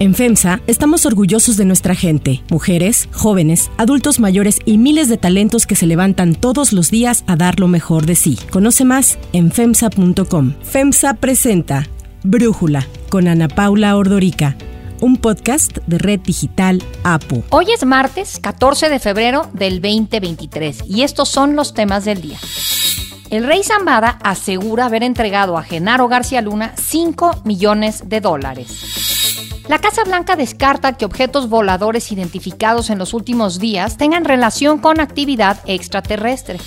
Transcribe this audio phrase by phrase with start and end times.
[0.00, 5.66] En FEMSA estamos orgullosos de nuestra gente, mujeres, jóvenes, adultos mayores y miles de talentos
[5.66, 8.38] que se levantan todos los días a dar lo mejor de sí.
[8.50, 10.54] Conoce más en FEMSA.com.
[10.62, 11.86] FEMSA presenta
[12.22, 14.56] Brújula con Ana Paula Ordorica
[15.02, 17.42] un podcast de Red Digital APU.
[17.50, 22.38] Hoy es martes 14 de febrero del 2023 y estos son los temas del día.
[23.30, 28.99] El rey Zambada asegura haber entregado a Genaro García Luna 5 millones de dólares.
[29.70, 34.98] La Casa Blanca descarta que objetos voladores identificados en los últimos días tengan relación con
[34.98, 36.58] actividad extraterrestre.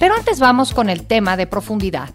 [0.00, 2.08] Pero antes vamos con el tema de profundidad.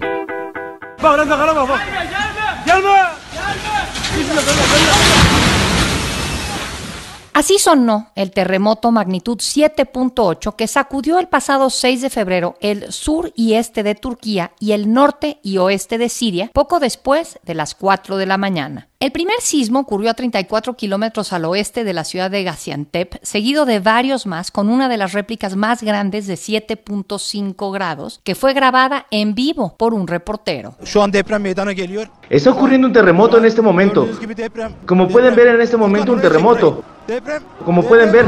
[7.34, 13.32] Así sonó el terremoto magnitud 7.8 que sacudió el pasado 6 de febrero el sur
[13.36, 17.74] y este de Turquía y el norte y oeste de Siria poco después de las
[17.74, 18.88] 4 de la mañana.
[19.00, 23.66] El primer sismo ocurrió a 34 kilómetros al oeste de la ciudad de Gaziantep, seguido
[23.66, 28.54] de varios más con una de las réplicas más grandes de 7.5 grados, que fue
[28.54, 30.76] grabada en vivo por un reportero.
[32.30, 34.08] Está ocurriendo un terremoto en este momento.
[34.86, 36.84] Como pueden ver en este momento un terremoto.
[37.66, 38.26] Como pueden ver,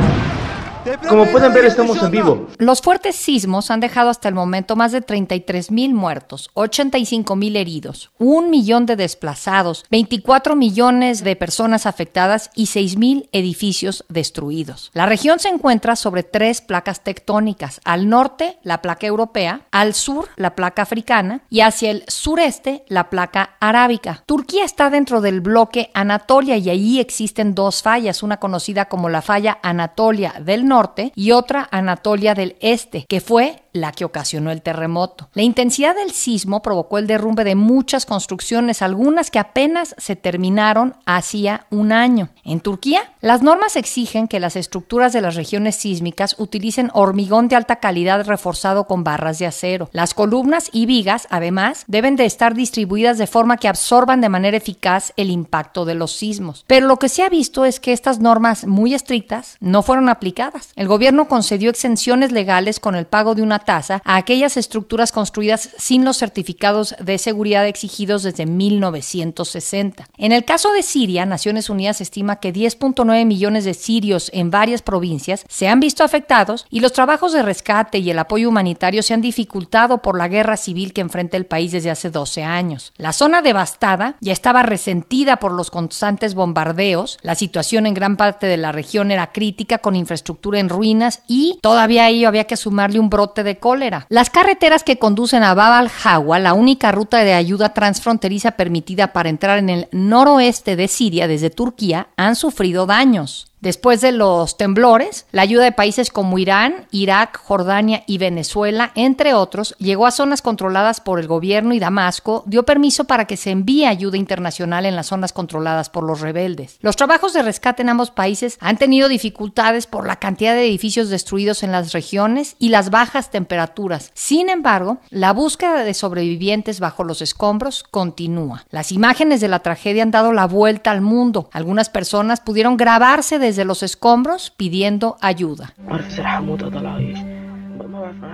[1.09, 2.47] como pueden ver, estamos en vivo.
[2.57, 7.55] Los fuertes sismos han dejado hasta el momento más de 33 mil muertos, 85 mil
[7.55, 14.91] heridos, un millón de desplazados, 24 millones de personas afectadas y 6 mil edificios destruidos.
[14.93, 17.81] La región se encuentra sobre tres placas tectónicas.
[17.83, 23.09] Al norte, la placa europea, al sur, la placa africana y hacia el sureste, la
[23.09, 24.23] placa arábica.
[24.25, 29.21] Turquía está dentro del bloque Anatolia y allí existen dos fallas, una conocida como la
[29.21, 30.74] falla Anatolia del norte
[31.15, 35.29] y otra Anatolia del Este, que fue la que ocasionó el terremoto.
[35.33, 40.95] La intensidad del sismo provocó el derrumbe de muchas construcciones, algunas que apenas se terminaron
[41.05, 42.29] hacía un año.
[42.43, 47.57] En Turquía, las normas exigen que las estructuras de las regiones sísmicas utilicen hormigón de
[47.57, 49.89] alta calidad reforzado con barras de acero.
[49.91, 54.57] Las columnas y vigas, además, deben de estar distribuidas de forma que absorban de manera
[54.57, 56.63] eficaz el impacto de los sismos.
[56.65, 60.71] Pero lo que se ha visto es que estas normas muy estrictas no fueron aplicadas.
[60.77, 65.69] El gobierno concedió exenciones legales con el pago de una tasa a aquellas estructuras construidas
[65.77, 70.07] sin los certificados de seguridad exigidos desde 1960.
[70.17, 74.81] En el caso de Siria, Naciones Unidas estima que 10.9 millones de sirios en varias
[74.81, 79.13] provincias se han visto afectados y los trabajos de rescate y el apoyo humanitario se
[79.13, 82.93] han dificultado por la guerra civil que enfrenta el país desde hace 12 años.
[82.97, 88.47] La zona devastada ya estaba resentida por los constantes bombardeos, la situación en gran parte
[88.47, 92.99] de la región era crítica con infraestructura en ruinas y todavía ello había que sumarle
[92.99, 94.05] un brote de cólera.
[94.09, 99.29] Las carreteras que conducen a Bab al-Hawa, la única ruta de ayuda transfronteriza permitida para
[99.29, 103.47] entrar en el noroeste de Siria desde Turquía, han sufrido daños.
[103.65, 109.33] Después de los temblores, la ayuda de países como Irán, Irak, Jordania y Venezuela, entre
[109.33, 113.49] otros, llegó a zonas controladas por el gobierno y Damasco dio permiso para que se
[113.49, 116.77] envíe ayuda internacional en las zonas controladas por los rebeldes.
[116.81, 121.09] Los trabajos de rescate en ambos países han tenido dificultades por la cantidad de edificios
[121.09, 124.11] destruidos en las regiones y las bajas temperaturas.
[124.13, 128.63] Sin embargo, la búsqueda de sobrevivientes bajo los escombros continúa.
[128.69, 131.49] Las imágenes de la tragedia han dado la vuelta al mundo.
[131.51, 135.73] Algunas personas pudieron grabarse desde de los escombros pidiendo ayuda.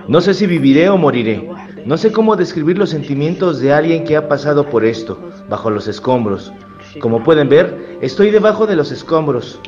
[0.08, 1.48] No sé si viviré o moriré.
[1.84, 5.18] No sé cómo describir los sentimientos de alguien que ha pasado por esto,
[5.48, 6.52] bajo los escombros.
[7.00, 9.60] Como pueden ver, estoy debajo de los escombros.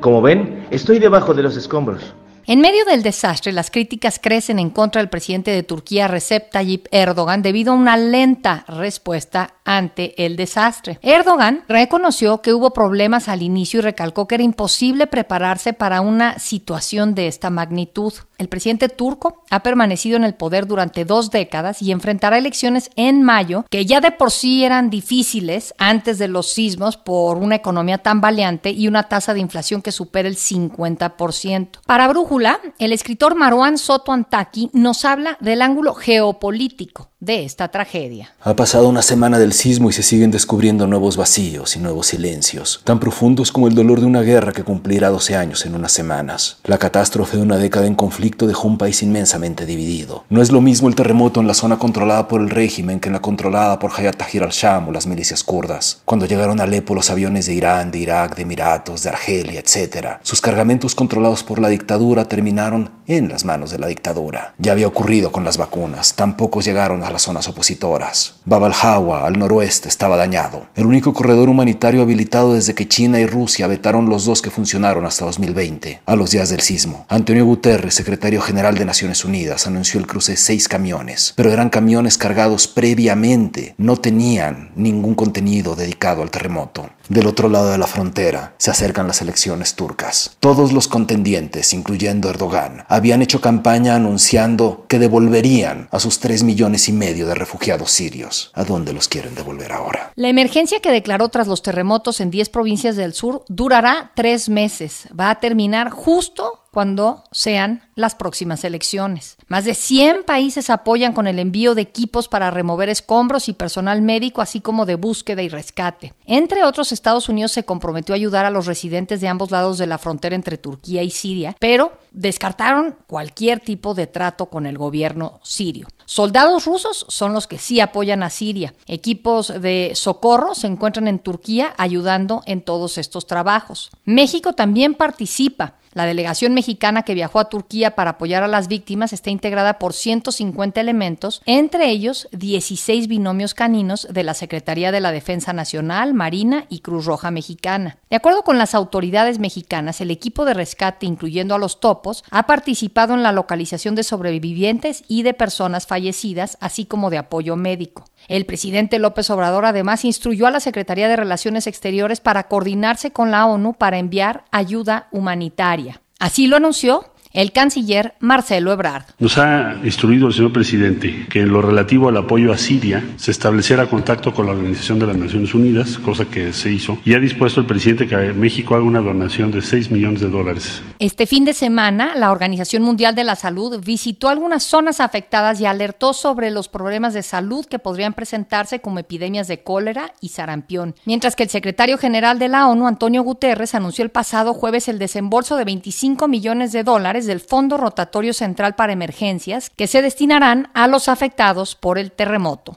[0.00, 2.14] Como ven, estoy debajo de los escombros.
[2.44, 6.86] En medio del desastre, las críticas crecen en contra del presidente de Turquía, Recep Tayyip
[6.90, 10.98] Erdogan, debido a una lenta respuesta ante el desastre.
[11.02, 16.38] Erdogan reconoció que hubo problemas al inicio y recalcó que era imposible prepararse para una
[16.38, 18.12] situación de esta magnitud.
[18.38, 23.22] El presidente turco ha permanecido en el poder durante dos décadas y enfrentará elecciones en
[23.22, 27.98] mayo, que ya de por sí eran difíciles antes de los sismos por una economía
[27.98, 31.68] tan valiente y una tasa de inflación que supera el 50%.
[31.86, 38.32] Para Brújula, el escritor Marwan Soto Antaki nos habla del ángulo geopolítico de esta tragedia.
[38.40, 42.80] Ha pasado una semana del sismo y se siguen descubriendo nuevos vacíos y nuevos silencios,
[42.82, 46.58] tan profundos como el dolor de una guerra que cumplirá 12 años en unas semanas.
[46.64, 50.24] La catástrofe de una década en conflicto dejó un país inmensamente dividido.
[50.30, 53.12] No es lo mismo el terremoto en la zona controlada por el régimen que en
[53.12, 56.02] la controlada por Hayat Tahrir al-Sham o las milicias kurdas.
[56.04, 60.18] Cuando llegaron a Alepo los aviones de Irán, de Irak, de Emiratos, de Argelia, etc.,
[60.22, 64.54] sus cargamentos controlados por la dictadura terminaron en las manos de la dictadura.
[64.58, 68.36] Ya había ocurrido con las vacunas, tampoco llegaron a las zonas opositoras.
[68.44, 70.66] Bab al-Hawa, al noroeste, estaba dañado.
[70.74, 75.06] El único corredor humanitario habilitado desde que China y Rusia vetaron los dos que funcionaron
[75.06, 77.06] hasta 2020, a los días del sismo.
[77.08, 81.70] Antonio Guterres, secretario general de Naciones Unidas, anunció el cruce de seis camiones, pero eran
[81.70, 86.90] camiones cargados previamente, no tenían ningún contenido dedicado al terremoto.
[87.08, 90.36] Del otro lado de la frontera se acercan las elecciones turcas.
[90.40, 96.88] Todos los contendientes, incluyendo Erdogan, habían hecho campaña anunciando que devolverían a sus tres millones
[96.88, 98.50] y medio de refugiados sirios.
[98.54, 100.12] ¿A dónde los quieren devolver ahora?
[100.14, 105.08] La emergencia que declaró tras los terremotos en 10 provincias del sur durará tres meses.
[105.18, 109.36] Va a terminar justo cuando sean las próximas elecciones.
[109.46, 114.00] Más de 100 países apoyan con el envío de equipos para remover escombros y personal
[114.00, 116.14] médico, así como de búsqueda y rescate.
[116.24, 119.86] Entre otros, Estados Unidos se comprometió a ayudar a los residentes de ambos lados de
[119.86, 125.40] la frontera entre Turquía y Siria, pero descartaron cualquier tipo de trato con el gobierno
[125.42, 125.88] sirio.
[126.06, 128.74] Soldados rusos son los que sí apoyan a Siria.
[128.86, 133.90] Equipos de socorro se encuentran en Turquía ayudando en todos estos trabajos.
[134.04, 135.74] México también participa.
[135.94, 139.92] La delegación mexicana que viajó a Turquía para apoyar a las víctimas está integrada por
[139.92, 146.64] 150 elementos, entre ellos 16 binomios caninos de la Secretaría de la Defensa Nacional, Marina
[146.70, 147.98] y Cruz Roja Mexicana.
[148.08, 152.46] De acuerdo con las autoridades mexicanas, el equipo de rescate, incluyendo a los topos, ha
[152.46, 158.04] participado en la localización de sobrevivientes y de personas fallecidas, así como de apoyo médico.
[158.28, 163.30] El presidente López Obrador además instruyó a la Secretaría de Relaciones Exteriores para coordinarse con
[163.30, 165.81] la ONU para enviar ayuda humanitaria.
[166.22, 169.04] Así lo anunció el canciller Marcelo Ebrard.
[169.18, 173.30] Nos ha instruido el señor presidente que en lo relativo al apoyo a Siria se
[173.30, 177.18] estableciera contacto con la Organización de las Naciones Unidas, cosa que se hizo, y ha
[177.18, 180.82] dispuesto el presidente que México haga una donación de 6 millones de dólares.
[180.98, 185.66] Este fin de semana, la Organización Mundial de la Salud visitó algunas zonas afectadas y
[185.66, 190.94] alertó sobre los problemas de salud que podrían presentarse como epidemias de cólera y sarampión,
[191.04, 194.98] mientras que el secretario general de la ONU, Antonio Guterres, anunció el pasado jueves el
[194.98, 200.70] desembolso de 25 millones de dólares del Fondo Rotatorio Central para Emergencias que se destinarán
[200.74, 202.76] a los afectados por el terremoto.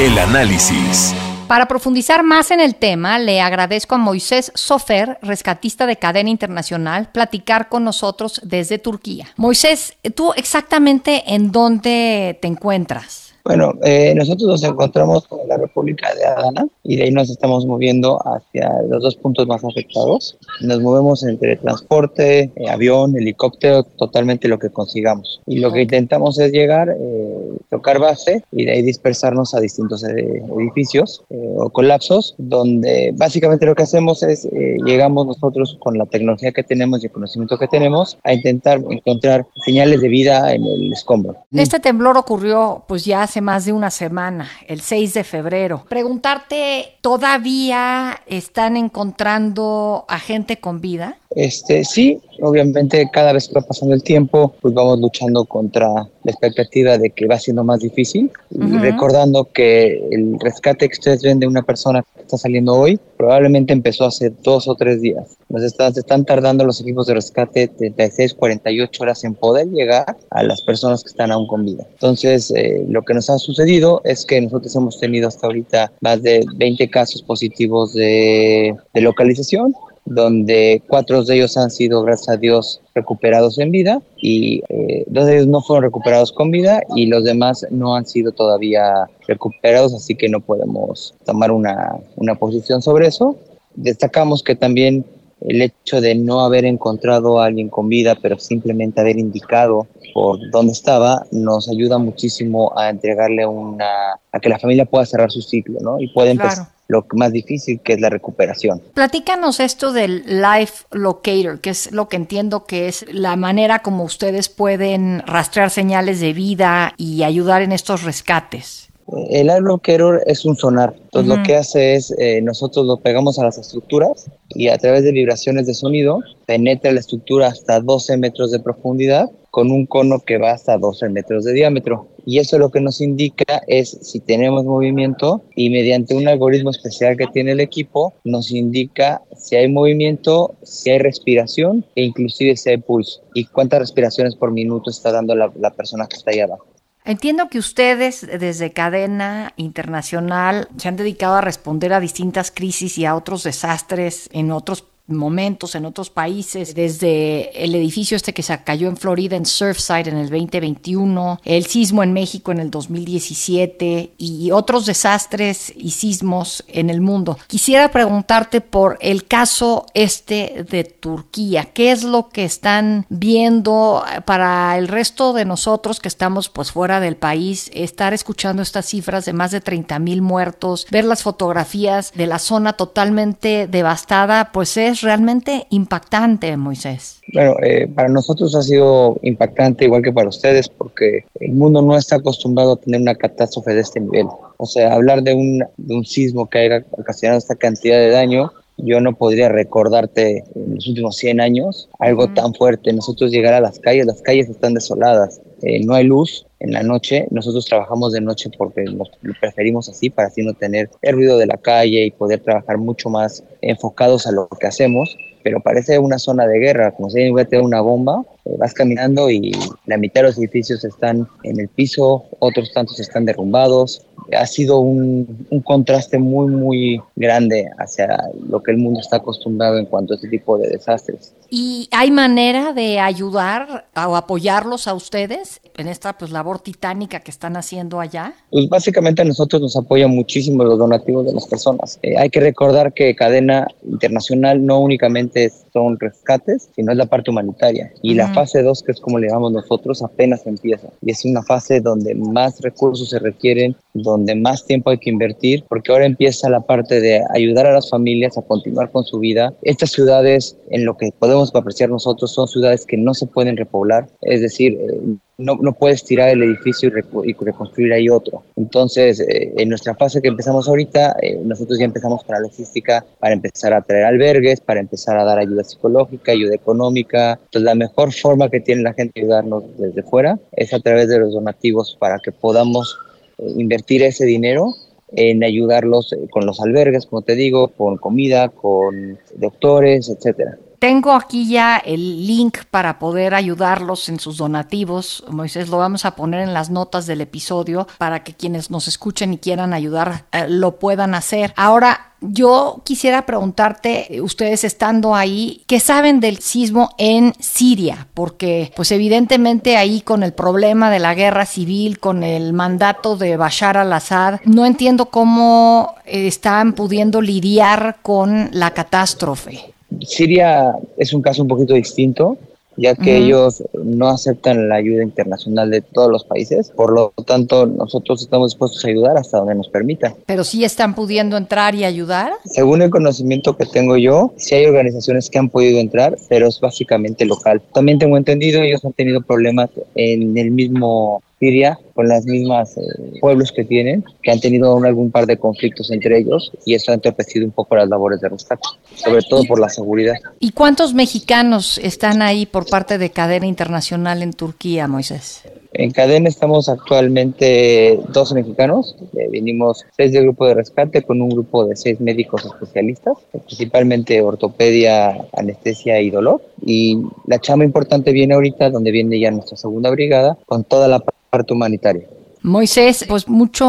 [0.00, 1.14] El análisis.
[1.48, 7.10] Para profundizar más en el tema, le agradezco a Moisés Sofer, rescatista de cadena internacional,
[7.12, 9.28] platicar con nosotros desde Turquía.
[9.36, 13.31] Moisés, ¿tú exactamente en dónde te encuentras?
[13.44, 17.66] Bueno, eh, nosotros nos encontramos con la República de Adana y de ahí nos estamos
[17.66, 20.38] moviendo hacia los dos puntos más afectados.
[20.60, 25.40] Nos movemos entre transporte, eh, avión, helicóptero, totalmente lo que consigamos.
[25.46, 30.04] Y lo que intentamos es llegar, eh, tocar base y de ahí dispersarnos a distintos
[30.04, 36.62] edificios o colapsos, donde básicamente lo que hacemos es llegamos nosotros con la tecnología que
[36.62, 41.36] tenemos y el conocimiento que tenemos a intentar encontrar señales de vida en el escombro.
[41.52, 45.86] Este temblor ocurrió pues ya hace más de una semana, el 6 de febrero.
[45.88, 51.16] Preguntarte, ¿todavía están encontrando a gente con vida?
[51.36, 56.30] Este, sí, obviamente cada vez que va pasando el tiempo, pues vamos luchando contra la
[56.30, 61.40] expectativa de que va siendo más difícil y recordando que el rescate que ustedes ven
[61.40, 65.36] de una persona que está saliendo hoy probablemente empezó hace dos o tres días.
[65.48, 70.42] Nos están, están tardando los equipos de rescate 36, 48 horas en poder llegar a
[70.42, 71.86] las personas que están aún con vida.
[71.92, 76.22] Entonces, eh, lo que nos ha sucedido es que nosotros hemos tenido hasta ahorita más
[76.22, 82.36] de 20 casos positivos de, de localización donde cuatro de ellos han sido, gracias a
[82.36, 87.06] Dios, recuperados en vida y eh, dos de ellos no fueron recuperados con vida y
[87.06, 92.82] los demás no han sido todavía recuperados, así que no podemos tomar una, una posición
[92.82, 93.36] sobre eso.
[93.74, 95.04] Destacamos que también
[95.40, 100.38] el hecho de no haber encontrado a alguien con vida, pero simplemente haber indicado por
[100.50, 105.42] dónde estaba, nos ayuda muchísimo a entregarle una, a que la familia pueda cerrar su
[105.42, 106.00] ciclo, ¿no?
[106.00, 108.80] Y puede empezar lo más difícil que es la recuperación.
[108.94, 114.04] Platícanos esto del Life Locator, que es lo que entiendo que es la manera como
[114.04, 118.90] ustedes pueden rastrear señales de vida y ayudar en estos rescates.
[119.30, 120.94] El Life Locator es un sonar.
[120.96, 125.02] Entonces lo que hace es, eh, nosotros lo pegamos a las estructuras y a través
[125.02, 130.20] de vibraciones de sonido penetra la estructura hasta 12 metros de profundidad con un cono
[130.20, 132.08] que va hasta 12 metros de diámetro.
[132.24, 137.16] Y eso lo que nos indica es si tenemos movimiento y mediante un algoritmo especial
[137.16, 142.70] que tiene el equipo nos indica si hay movimiento, si hay respiración e inclusive si
[142.70, 146.40] hay pulso y cuántas respiraciones por minuto está dando la, la persona que está ahí
[146.40, 146.66] abajo.
[147.04, 153.06] Entiendo que ustedes desde cadena internacional se han dedicado a responder a distintas crisis y
[153.06, 158.62] a otros desastres en otros momentos en otros países, desde el edificio este que se
[158.62, 164.12] cayó en Florida, en Surfside en el 2021, el sismo en México en el 2017
[164.16, 167.38] y otros desastres y sismos en el mundo.
[167.46, 171.70] Quisiera preguntarte por el caso este de Turquía.
[171.72, 177.00] ¿Qué es lo que están viendo para el resto de nosotros que estamos pues fuera
[177.00, 182.12] del país, estar escuchando estas cifras de más de 30 mil muertos, ver las fotografías
[182.14, 187.20] de la zona totalmente devastada, pues es realmente impactante, Moisés.
[187.32, 191.96] Bueno, eh, para nosotros ha sido impactante igual que para ustedes porque el mundo no
[191.96, 194.26] está acostumbrado a tener una catástrofe de este nivel.
[194.56, 198.52] O sea, hablar de un, de un sismo que haya ocasionado esta cantidad de daño
[198.82, 202.92] yo no podría recordarte en los últimos 100 años algo tan fuerte.
[202.92, 206.82] Nosotros llegar a las calles, las calles están desoladas, eh, no hay luz en la
[206.82, 207.26] noche.
[207.30, 211.46] Nosotros trabajamos de noche porque lo preferimos así para así no tener el ruido de
[211.46, 216.18] la calle y poder trabajar mucho más enfocados a lo que hacemos pero parece una
[216.18, 219.52] zona de guerra, como si hubiera tener una bomba, vas caminando y
[219.86, 224.06] la mitad de los edificios están en el piso, otros tantos están derrumbados.
[224.36, 228.18] Ha sido un, un, contraste muy, muy grande hacia
[228.48, 231.34] lo que el mundo está acostumbrado en cuanto a este tipo de desastres.
[231.54, 237.30] ¿Y hay manera de ayudar o apoyarlos a ustedes en esta pues, labor titánica que
[237.30, 238.32] están haciendo allá?
[238.50, 241.98] Pues básicamente a nosotros nos apoyan muchísimo los donativos de las personas.
[242.02, 247.30] Eh, hay que recordar que Cadena Internacional no únicamente son rescates, sino es la parte
[247.30, 247.92] humanitaria.
[248.00, 250.88] Y la fase 2, que es como le llamamos nosotros, apenas empieza.
[251.00, 255.64] Y es una fase donde más recursos se requieren, donde más tiempo hay que invertir,
[255.68, 259.52] porque ahora empieza la parte de ayudar a las familias a continuar con su vida.
[259.62, 264.08] Estas ciudades, en lo que podemos apreciar nosotros, son ciudades que no se pueden repoblar,
[264.22, 266.90] es decir, eh, no, no, puedes tirar el edificio
[267.24, 268.44] y, reconstruir ahí otro.
[268.56, 273.04] Entonces, eh, en nuestra fase que empezamos ahorita, eh, nosotros ya empezamos con la logística
[273.18, 277.32] para empezar a traer albergues, para empezar a dar ayuda psicológica, ayuda económica.
[277.32, 281.08] Entonces, la mejor forma que tiene la gente de ayudarnos desde fuera es a través
[281.08, 282.96] de los donativos para que podamos
[283.38, 284.74] eh, invertir ese dinero
[285.14, 290.56] en ayudarlos con los albergues, como te digo, con comida, con doctores, etcétera.
[290.82, 295.22] Tengo aquí ya el link para poder ayudarlos en sus donativos.
[295.28, 299.32] Moisés, lo vamos a poner en las notas del episodio para que quienes nos escuchen
[299.32, 301.54] y quieran ayudar eh, lo puedan hacer.
[301.56, 308.08] Ahora, yo quisiera preguntarte, ustedes estando ahí, ¿qué saben del sismo en Siria?
[308.12, 313.36] Porque, pues evidentemente ahí con el problema de la guerra civil, con el mandato de
[313.36, 319.71] Bashar al-Assad, no entiendo cómo están pudiendo lidiar con la catástrofe.
[320.00, 322.38] Siria es un caso un poquito distinto,
[322.76, 326.70] ya que ellos no aceptan la ayuda internacional de todos los países.
[326.70, 330.14] Por lo tanto, nosotros estamos dispuestos a ayudar hasta donde nos permita.
[330.26, 332.32] ¿Pero sí están pudiendo entrar y ayudar?
[332.44, 336.60] Según el conocimiento que tengo yo, sí hay organizaciones que han podido entrar, pero es
[336.60, 337.60] básicamente local.
[337.72, 342.82] También tengo entendido, ellos han tenido problemas en el mismo Siria con las mismas eh,
[343.20, 346.94] pueblos que tienen, que han tenido algún par de conflictos entre ellos y eso ha
[346.94, 348.62] entorpecido un poco las labores de rescate,
[348.94, 350.14] sobre todo por la seguridad.
[350.38, 355.42] ¿Y cuántos mexicanos están ahí por parte de Cadena Internacional en Turquía, Moisés?
[355.74, 361.30] En cadena estamos actualmente 12 mexicanos, eh, vinimos seis del grupo de rescate con un
[361.30, 366.42] grupo de seis médicos especialistas, principalmente ortopedia, anestesia y dolor.
[366.64, 371.00] Y la chama importante viene ahorita, donde viene ya nuestra segunda brigada, con toda la
[371.00, 372.06] parte humanitaria.
[372.42, 373.64] Moisés, pues mucho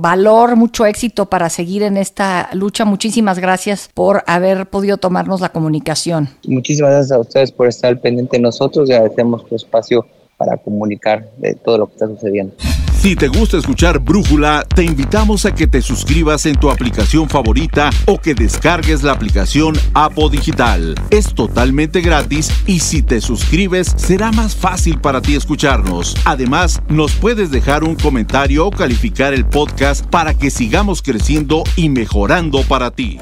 [0.00, 2.84] valor, mucho éxito para seguir en esta lucha.
[2.84, 6.28] Muchísimas gracias por haber podido tomarnos la comunicación.
[6.46, 10.04] Muchísimas gracias a ustedes por estar pendiente de nosotros y agradecemos tu espacio
[10.36, 12.54] para comunicar de todo lo que está sucediendo.
[13.02, 17.90] Si te gusta escuchar Brújula, te invitamos a que te suscribas en tu aplicación favorita
[18.06, 20.94] o que descargues la aplicación Apo Digital.
[21.10, 26.16] Es totalmente gratis y si te suscribes será más fácil para ti escucharnos.
[26.24, 31.88] Además, nos puedes dejar un comentario o calificar el podcast para que sigamos creciendo y
[31.88, 33.18] mejorando para ti.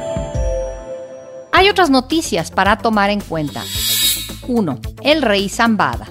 [1.52, 3.64] Hay otras noticias para tomar en cuenta.
[4.46, 4.78] 1.
[5.02, 6.06] El rey Zambada.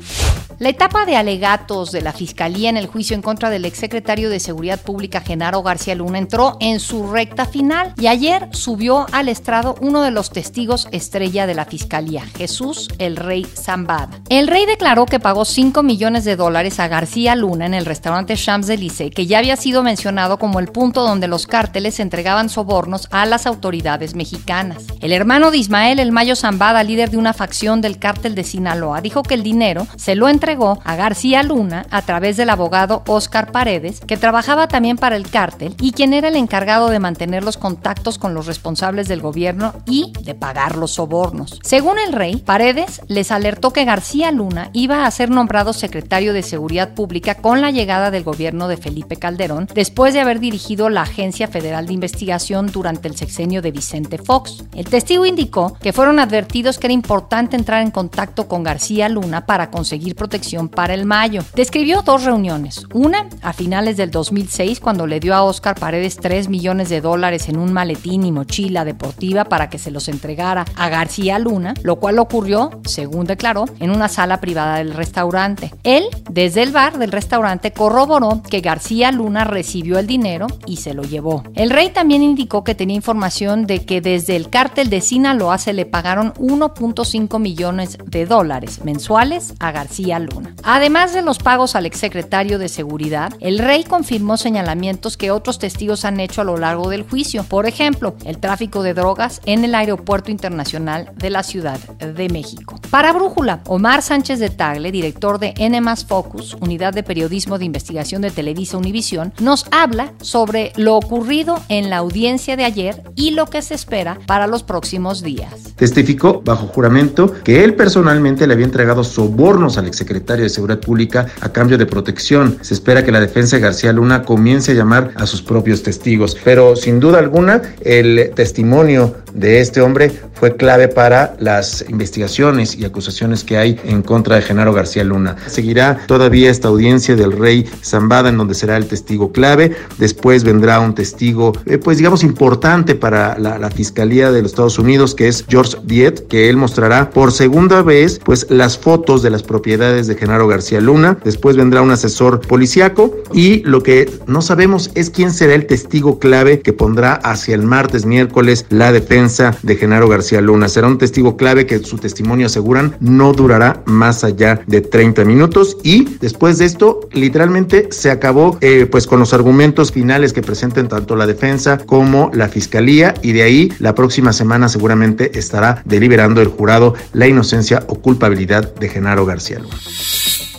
[0.59, 4.41] La etapa de alegatos de la Fiscalía en el juicio en contra del exsecretario de
[4.41, 9.75] Seguridad Pública Genaro García Luna entró en su recta final y ayer subió al estrado
[9.79, 14.19] uno de los testigos estrella de la Fiscalía, Jesús el Rey Zambada.
[14.27, 18.35] El rey declaró que pagó 5 millones de dólares a García Luna en el restaurante
[18.35, 23.25] Champs-Élysées, que ya había sido mencionado como el punto donde los cárteles entregaban sobornos a
[23.25, 24.87] las autoridades mexicanas.
[24.99, 28.99] El hermano de Ismael El Mayo Zambada, líder de una facción del cártel de Sinaloa,
[28.99, 33.03] dijo que el dinero se lo entregó entregó a García Luna a través del abogado
[33.05, 37.43] Oscar Paredes, que trabajaba también para el cártel y quien era el encargado de mantener
[37.43, 41.59] los contactos con los responsables del gobierno y de pagar los sobornos.
[41.61, 46.41] Según el rey, Paredes les alertó que García Luna iba a ser nombrado secretario de
[46.41, 51.03] Seguridad Pública con la llegada del gobierno de Felipe Calderón, después de haber dirigido la
[51.03, 54.63] Agencia Federal de Investigación durante el sexenio de Vicente Fox.
[54.73, 59.45] El testigo indicó que fueron advertidos que era importante entrar en contacto con García Luna
[59.45, 60.38] para conseguir protección
[60.71, 61.43] para el mayo.
[61.53, 66.47] Describió dos reuniones, una a finales del 2006 cuando le dio a Oscar Paredes 3
[66.47, 70.87] millones de dólares en un maletín y mochila deportiva para que se los entregara a
[70.87, 75.73] García Luna, lo cual ocurrió, según declaró, en una sala privada del restaurante.
[75.83, 80.93] Él, desde el bar del restaurante, corroboró que García Luna recibió el dinero y se
[80.93, 81.43] lo llevó.
[81.53, 85.73] El rey también indicó que tenía información de que desde el cártel de Sinaloa se
[85.73, 90.28] le pagaron 1.5 millones de dólares mensuales a García Luna.
[90.63, 96.05] Además de los pagos al exsecretario de Seguridad, el rey confirmó señalamientos que otros testigos
[96.05, 97.43] han hecho a lo largo del juicio.
[97.43, 102.79] Por ejemplo, el tráfico de drogas en el aeropuerto internacional de la Ciudad de México.
[102.89, 108.21] Para Brújula, Omar Sánchez de Tagle, director de N Focus, unidad de periodismo de investigación
[108.21, 113.45] de Televisa Univisión, nos habla sobre lo ocurrido en la audiencia de ayer y lo
[113.45, 115.53] que se espera para los próximos días.
[115.75, 121.27] Testificó bajo juramento que él personalmente le había entregado sobornos al exsecretario de Seguridad Pública
[121.41, 122.57] a cambio de protección.
[122.61, 126.37] Se espera que la defensa de García Luna comience a llamar a sus propios testigos,
[126.43, 132.85] pero sin duda alguna el testimonio de este hombre fue clave para las investigaciones y
[132.85, 135.35] acusaciones que hay en contra de Genaro García Luna.
[135.47, 139.75] Seguirá todavía esta audiencia del rey Zambada en donde será el testigo clave.
[139.97, 144.79] Después vendrá un testigo, eh, pues digamos, importante para la, la, Fiscalía de los Estados
[144.79, 149.29] Unidos, que es George Diet, que él mostrará por segunda vez pues las fotos de
[149.29, 151.17] las propiedades de Genaro García Luna.
[151.23, 156.19] Después vendrá un asesor policíaco y lo que no sabemos es quién será el testigo
[156.19, 160.69] clave que pondrá hacia el martes, miércoles la defensa de Genaro García Luna.
[160.69, 165.77] Será un testigo clave que su testimonio aseguran no durará más allá de 30 minutos
[165.83, 170.87] y después de esto literalmente se acabó eh, pues con los argumentos finales que presenten
[170.87, 176.41] tanto la defensa como la fiscalía y de ahí la próxima semana seguramente estará deliberando
[176.41, 179.75] el jurado la inocencia o culpabilidad de Genaro García Luna.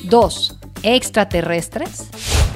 [0.03, 0.29] 2
[0.83, 2.09] extraterrestres?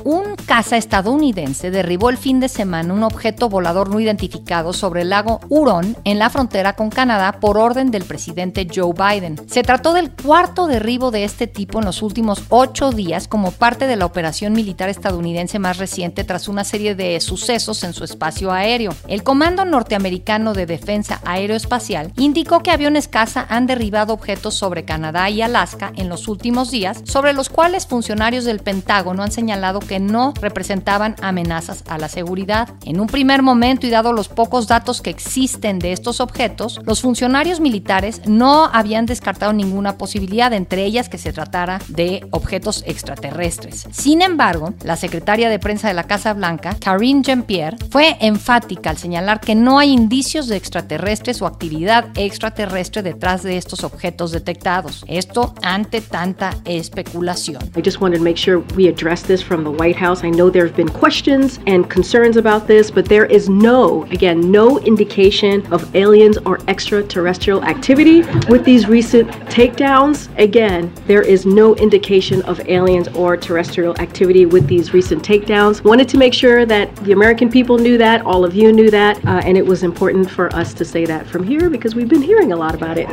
[0.04, 5.08] Un caza estadounidense derribó el fin de semana un objeto volador no identificado sobre el
[5.08, 9.40] lago Huron en la frontera con Canadá por orden del presidente Joe Biden.
[9.48, 13.86] Se trató del cuarto derribo de este tipo en los últimos ocho días como parte
[13.86, 18.52] de la operación militar estadounidense más reciente tras una serie de sucesos en su espacio
[18.52, 18.94] aéreo.
[19.08, 25.30] El Comando Norteamericano de Defensa Aeroespacial indicó que aviones caza han derribado objetos sobre Canadá
[25.30, 29.93] y Alaska en los últimos días, sobre los cuales funcionarios del Pentágono han señalado que
[30.00, 32.68] no representaban amenazas a la seguridad.
[32.84, 37.00] En un primer momento y dado los pocos datos que existen de estos objetos, los
[37.00, 43.86] funcionarios militares no habían descartado ninguna posibilidad, entre ellas que se tratara de objetos extraterrestres.
[43.92, 48.98] Sin embargo, la secretaria de prensa de la Casa Blanca, Karine Jean-Pierre, fue enfática al
[48.98, 55.04] señalar que no hay indicios de extraterrestres o actividad extraterrestre detrás de estos objetos detectados.
[55.08, 57.62] Esto ante tanta especulación.
[57.76, 60.24] I just wanted to make sure we address this from the White House.
[60.24, 64.50] I know there have been questions and concerns about this, but there is no, again,
[64.50, 70.30] no indication of aliens or extraterrestrial activity with these recent takedowns.
[70.38, 75.84] Again, there is no indication of aliens or terrestrial activity with these recent takedowns.
[75.84, 79.22] Wanted to make sure that the American people knew that, all of you knew that,
[79.26, 82.22] uh, and it was important for us to say that from here because we've been
[82.22, 83.06] hearing a lot about it.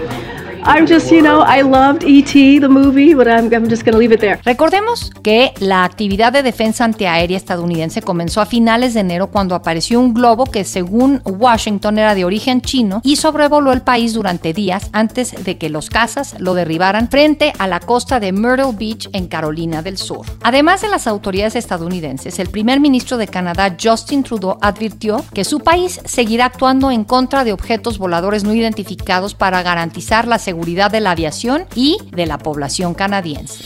[0.63, 3.97] I'm just, you know, I loved E.T., the movie, but I'm, I'm just going to
[3.97, 4.39] leave it there.
[4.45, 9.99] Recordemos que la actividad de defensa antiaérea estadounidense comenzó a finales de enero cuando apareció
[9.99, 14.89] un globo que según Washington era de origen chino y sobrevoló el país durante días
[14.93, 19.27] antes de que los cazas lo derribaran frente a la costa de Myrtle Beach en
[19.27, 20.27] Carolina del Sur.
[20.43, 25.59] Además de las autoridades estadounidenses, el primer ministro de Canadá, Justin Trudeau, advirtió que su
[25.61, 30.50] país seguirá actuando en contra de objetos voladores no identificados para garantizar la seguridad
[30.89, 33.63] de la aviación y de la población canadiense.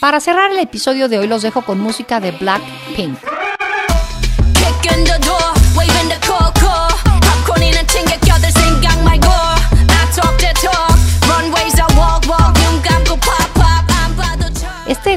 [0.00, 3.18] Para cerrar el episodio de hoy los dejo con música de Blackpink.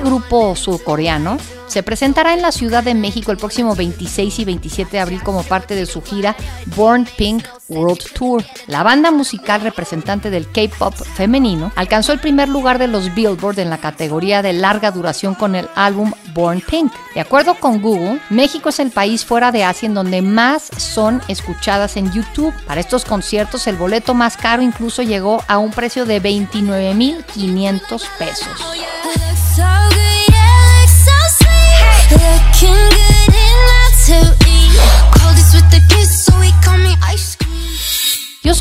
[0.08, 5.00] Grupo surcoreano, se presentará en la Ciudad de México el próximo 26 y 27 de
[5.00, 6.36] abril como parte de su gira
[6.78, 8.44] Born Pink World Tour.
[8.68, 13.70] La banda musical representante del K-pop femenino alcanzó el primer lugar de los Billboard en
[13.70, 16.94] la categoría de larga duración con el álbum Born Pink.
[17.14, 21.22] De acuerdo con Google, México es el país fuera de Asia en donde más son
[21.28, 22.54] escuchadas en YouTube.
[22.66, 29.27] Para estos conciertos el boleto más caro incluso llegó a un precio de 29.500 pesos.
[29.58, 31.82] So good, yeah, looks so sweet.
[32.14, 32.22] Hey.
[32.22, 32.67] Looking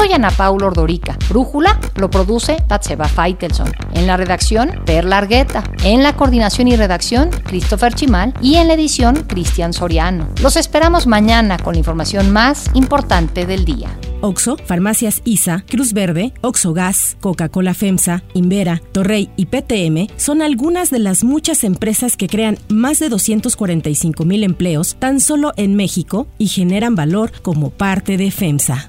[0.06, 1.18] soy Ana Paula Ordorica.
[1.28, 3.72] Brújula lo produce Tatseba Faitelson.
[3.94, 5.64] En la redacción, Per Largueta.
[5.82, 8.32] En la coordinación y redacción, Christopher Chimal.
[8.40, 10.28] Y en la edición, Cristian Soriano.
[10.42, 13.88] Los esperamos mañana con la información más importante del día.
[14.20, 20.90] Oxo, Farmacias ISA, Cruz Verde, Oxo Gas, Coca-Cola FEMSA, Invera, Torrey y PTM son algunas
[20.90, 26.28] de las muchas empresas que crean más de 245 mil empleos tan solo en México
[26.38, 28.88] y generan valor como parte de FEMSA.